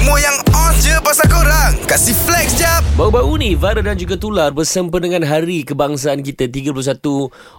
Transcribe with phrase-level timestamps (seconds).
[0.00, 1.76] Semua yang on je pasal korang.
[1.84, 2.80] Kasih flex jap.
[2.96, 6.72] Baru-baru ni viral dan juga tular bersempena dengan hari kebangsaan kita 31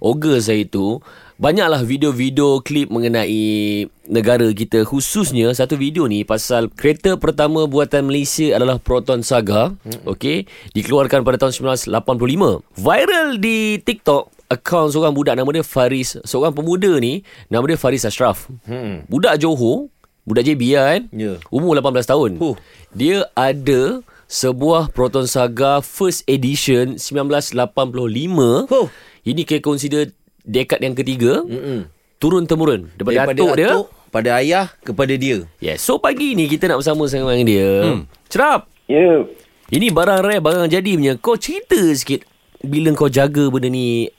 [0.00, 1.04] Ogos hari itu
[1.36, 8.56] Banyaklah video-video klip mengenai negara kita khususnya satu video ni pasal kereta pertama buatan Malaysia
[8.56, 9.76] adalah Proton Saga.
[9.84, 10.00] Hmm.
[10.16, 16.56] okey dikeluarkan pada tahun 1985 viral di TikTok akaun seorang budak nama dia Faris seorang
[16.56, 17.20] pemuda ni
[17.52, 18.48] nama dia Faris Ashraf.
[18.64, 19.04] Hmm.
[19.12, 19.92] budak Johor
[20.30, 21.32] budak JB lah kan Ya.
[21.50, 22.54] umur 18 tahun Huh.
[22.90, 28.86] dia ada sebuah Proton Saga first edition 1985 Huh.
[29.26, 31.90] ini kira consider dekad yang ketiga Mm-mm.
[32.16, 35.46] turun temurun daripada, Daripada atuk dia atuk pada ayah kepada dia.
[35.58, 35.80] Yes.
[35.80, 37.70] So pagi ni kita nak bersama sama dengan dia.
[37.80, 38.00] Hmm.
[38.26, 38.66] Cerap.
[38.90, 39.22] Ya,
[39.70, 41.14] Ini barang rare, barang jadi punya.
[41.14, 42.26] Kau cerita sikit
[42.58, 44.10] bila kau jaga benda ni.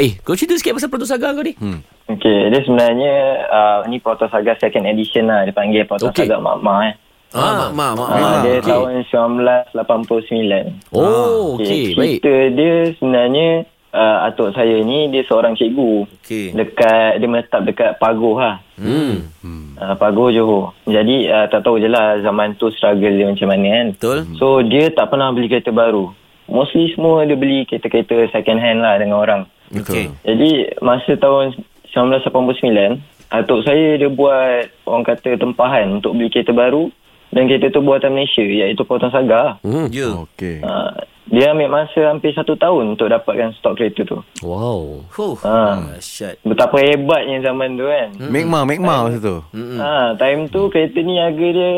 [0.00, 1.52] Eh, kau cerita sikit pasal Proto Saga kau ni.
[1.60, 1.84] Hmm.
[2.08, 2.48] okey.
[2.48, 3.14] Dia sebenarnya
[3.52, 5.44] uh, ni Proto Saga second edition lah.
[5.44, 6.24] Dia panggil Proto Okey.
[6.24, 6.94] Saga Mak Mak eh.
[7.30, 8.08] Ah, mak mak mak.
[8.10, 8.36] Ah, mak.
[8.42, 8.66] dia okey.
[8.66, 10.96] tahun 1989.
[10.96, 11.94] Oh, okey.
[11.94, 12.18] Baik.
[12.24, 13.48] Cerita dia sebenarnya
[13.94, 16.08] uh, atuk saya ni dia seorang cikgu.
[16.08, 16.56] Okey.
[16.56, 18.56] Dekat dia menetap dekat Pagoh lah.
[18.80, 19.28] Hmm.
[19.76, 20.72] Uh, Pagoh Johor.
[20.88, 23.86] Jadi uh, tak tahu je lah zaman tu struggle dia macam mana kan.
[23.94, 24.18] Betul?
[24.40, 26.10] So dia tak pernah beli kereta baru.
[26.50, 29.42] Mostly semua dia beli kereta-kereta second hand lah dengan orang.
[29.70, 30.10] Okey.
[30.26, 30.50] Jadi
[30.82, 31.54] masa tahun
[31.94, 32.98] 1989,
[33.30, 36.90] atuk saya dia buat orang kata tempahan untuk beli kereta baru
[37.30, 39.62] dan kereta tu buatan Malaysia iaitu Proton Saga.
[39.62, 39.86] Hmm.
[39.94, 40.10] Ya.
[40.26, 40.62] Okey.
[40.66, 40.90] Uh,
[41.30, 44.18] dia ambil masa hampir satu tahun untuk dapatkan stok kereta tu.
[44.42, 45.06] Wow.
[45.14, 45.38] Huh.
[45.46, 45.94] Ha.
[45.94, 46.42] Dahsyat.
[46.42, 48.08] Betapa hebatnya zaman tu kan.
[48.18, 48.30] Hmm.
[48.34, 49.38] Megma, Megma masa tu.
[49.54, 49.78] Hmm.
[49.78, 51.70] Ha, time tu kereta ni harga dia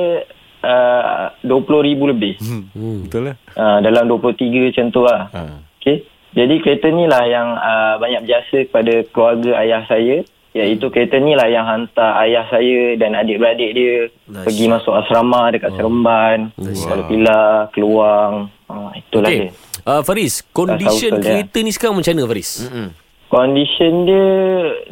[0.64, 2.34] uh, RM20,000 lebih.
[2.40, 3.04] Hmm.
[3.04, 3.36] Betul lah.
[3.52, 5.20] Uh, dalam 23 macam tu lah.
[5.36, 5.40] Ha.
[5.84, 6.08] Okay.
[6.32, 10.24] Jadi kereta ni lah yang uh, banyak berjasa kepada keluarga ayah saya.
[10.52, 13.94] Iaitu kereta ni lah yang hantar ayah saya dan adik-beradik dia
[14.28, 14.44] Dahsyat.
[14.44, 18.34] pergi masuk asrama dekat Seremban, Kuala Pilar, Keluang.
[18.68, 19.48] Uh, itulah Okey.
[19.48, 19.50] dia.
[19.82, 21.40] Uh, Faris, condition dia.
[21.40, 22.68] kereta ni sekarang macam mana Faris?
[22.68, 22.92] Hmm.
[23.28, 24.28] Condition dia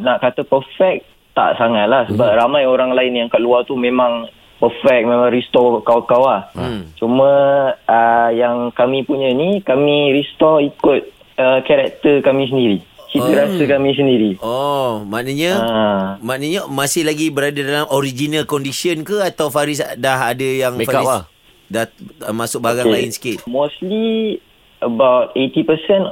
[0.01, 2.09] nak kata perfect tak sangat lah.
[2.09, 2.39] Sebab Hmm.
[2.41, 6.49] ramai orang lain yang kat luar tu memang perfect, memang restore kau-kau lah.
[6.53, 6.89] Hmm.
[6.97, 7.29] Cuma
[7.77, 12.79] uh, yang kami punya ni, kami restore ikut uh, karakter kami sendiri.
[13.09, 13.35] Cita Oh.
[13.35, 14.31] rasa kami sendiri.
[14.39, 16.05] Oh, maknanya Ah.
[16.21, 21.03] maknanya masih lagi berada dalam original condition ke atau Faris dah ada yang Make Faris
[21.03, 21.23] up lah.
[21.67, 21.85] dah
[22.23, 22.95] uh, masuk barang Okay.
[22.95, 23.39] lain sikit.
[23.45, 24.39] Mostly
[24.81, 25.67] about 80%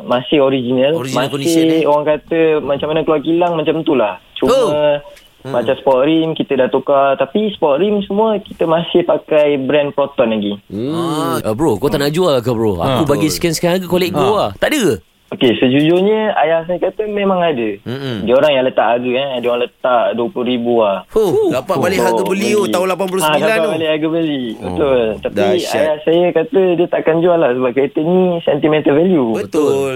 [0.04, 0.98] masih original.
[0.98, 1.82] Original masih condition, eh?
[1.82, 4.18] orang kata macam mana keluar kilang macam tu lah.
[4.34, 4.68] Cuma Oh.
[5.40, 5.54] hmm.
[5.54, 7.14] macam sport rim kita dah tukar.
[7.14, 10.58] Tapi sport rim semua kita masih pakai brand Proton lagi.
[10.66, 11.38] Hmm.
[11.40, 12.76] Uh, bro, kau tak nak jual ke bro?
[12.76, 14.50] Aku bagi sekian-sekian harga kau let go lah.
[14.52, 14.94] Tak ada ke?
[15.28, 17.76] Okey, sejujurnya ayah saya kata memang ada.
[17.84, 18.24] Mm-mm.
[18.24, 19.28] Dia orang yang letak harga eh.
[19.44, 20.98] Dia orang letak RM20,000 lah.
[21.12, 23.70] Huh, dapat balik harga beli oh, tahun 89 ah, dapat tu.
[23.76, 24.44] balik harga beli.
[24.56, 25.00] Betul.
[25.20, 25.76] Tapi dahsyat.
[25.76, 29.30] ayah saya kata dia takkan jual lah sebab kereta ni sentimental value.
[29.36, 29.94] Betul.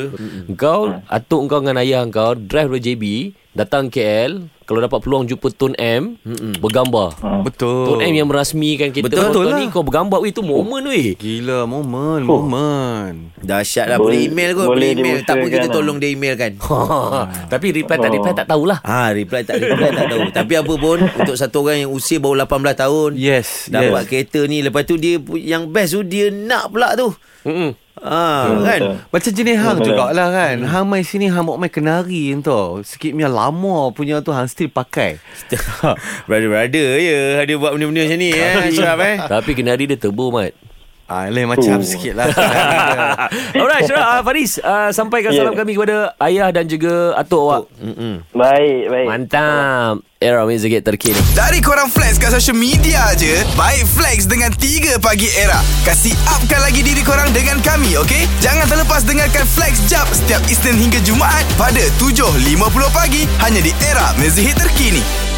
[0.52, 3.04] Kau, atuk kau dengan ayah kau drive dari JB,
[3.52, 6.16] datang KL, kalau dapat peluang jumpa Tun M,
[6.56, 7.12] bergambar.
[7.42, 7.84] Betul.
[7.86, 9.58] Tun M yang merasmikan kita Betul, Betul lah.
[9.58, 11.12] ni kau bergambar weh tu momen weh.
[11.12, 13.12] Gila, momen, momen.
[13.38, 15.74] Dahsyat lah boleh Boleh- email kot boleh Boleh email Tak apa kita lah.
[15.74, 16.52] tolong dia email kan
[17.52, 18.78] Tapi reply tak reply tak tahulah.
[18.80, 20.22] Ah, reply tak reply tak tahu.
[20.38, 22.48] Tapi apa pun untuk satu orang yang usia baru 18
[22.78, 24.08] tahun Yes, dapat yes.
[24.08, 27.12] kereta ni lepas tu dia yang best tu dia nak pula tu.
[27.42, 27.74] Mm-mm.
[28.02, 28.80] Ah, Hmm, kan?
[28.82, 28.94] betul.
[29.08, 29.86] Macam jenis hang Betul.
[29.88, 30.56] jugalah kan.
[30.60, 32.82] Hang main sini hang mau main kenari tau.
[32.82, 35.22] Sikit punya lama punya tu hang still pakai.
[36.26, 40.50] Brother-brother ya Dia buat benda-benda macam ni eh Ashraf eh Tapi kenari dia turbo mat.
[41.12, 41.84] Ah, lain macam Oh.
[41.84, 42.24] sikit lah.
[43.60, 45.44] Alright, Syarah, uh, Faris, uh, sampaikan Yeah.
[45.44, 47.62] salam kami kepada ayah dan juga atuk awak.
[47.76, 48.24] Mm-mm.
[48.32, 49.06] Baik, baik.
[49.06, 50.00] Mantap.
[50.16, 51.18] Era Music Hit terkini.
[51.32, 56.62] Dari korang flex kat social media je Baik flex dengan 3 pagi era Kasih upkan
[56.62, 58.30] lagi diri korang dengan kami okay?
[58.38, 62.38] Jangan terlepas dengarkan flex jap Setiap Isnin hingga Jumaat Pada 7.50
[62.94, 65.31] pagi Hanya di era Music Hit terkini